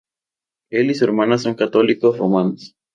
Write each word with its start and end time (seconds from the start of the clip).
Él 0.71 0.89
y 0.89 0.95
su 0.95 1.05
hermana 1.05 1.37
son 1.37 1.53
Católicos 1.53 2.17
romanos. 2.17 2.73